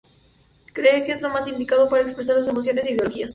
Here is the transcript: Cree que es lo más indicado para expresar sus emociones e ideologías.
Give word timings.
Cree 0.73 1.03
que 1.03 1.11
es 1.11 1.21
lo 1.21 1.29
más 1.29 1.47
indicado 1.47 1.87
para 1.87 2.01
expresar 2.01 2.35
sus 2.39 2.47
emociones 2.47 2.87
e 2.87 2.93
ideologías. 2.93 3.29